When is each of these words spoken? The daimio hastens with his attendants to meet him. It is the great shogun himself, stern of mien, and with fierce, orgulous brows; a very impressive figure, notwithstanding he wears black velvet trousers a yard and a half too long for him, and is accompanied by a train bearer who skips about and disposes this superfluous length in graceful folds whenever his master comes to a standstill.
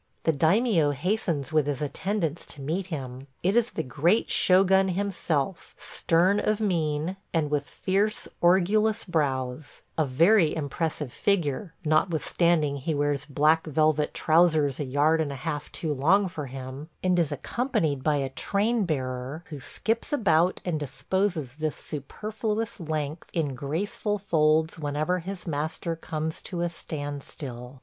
The 0.23 0.31
daimio 0.31 0.93
hastens 0.95 1.53
with 1.53 1.67
his 1.67 1.79
attendants 1.79 2.47
to 2.47 2.61
meet 2.61 2.87
him. 2.87 3.27
It 3.43 3.55
is 3.55 3.69
the 3.69 3.83
great 3.83 4.31
shogun 4.31 4.87
himself, 4.87 5.75
stern 5.77 6.39
of 6.39 6.59
mien, 6.59 7.17
and 7.35 7.51
with 7.51 7.69
fierce, 7.69 8.27
orgulous 8.41 9.05
brows; 9.05 9.83
a 9.99 10.05
very 10.07 10.55
impressive 10.55 11.13
figure, 11.13 11.75
notwithstanding 11.85 12.77
he 12.77 12.95
wears 12.95 13.25
black 13.25 13.67
velvet 13.67 14.15
trousers 14.15 14.79
a 14.79 14.85
yard 14.85 15.21
and 15.21 15.31
a 15.31 15.35
half 15.35 15.71
too 15.71 15.93
long 15.93 16.27
for 16.27 16.47
him, 16.47 16.89
and 17.03 17.19
is 17.19 17.31
accompanied 17.31 18.01
by 18.03 18.15
a 18.15 18.29
train 18.29 18.85
bearer 18.85 19.43
who 19.49 19.59
skips 19.59 20.11
about 20.11 20.61
and 20.65 20.79
disposes 20.79 21.57
this 21.57 21.75
superfluous 21.75 22.79
length 22.79 23.29
in 23.33 23.53
graceful 23.53 24.17
folds 24.17 24.79
whenever 24.79 25.19
his 25.19 25.45
master 25.45 25.95
comes 25.95 26.41
to 26.41 26.61
a 26.61 26.69
standstill. 26.69 27.79